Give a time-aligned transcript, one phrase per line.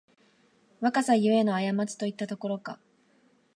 [0.79, 2.79] 若さゆえのあやまちといったところか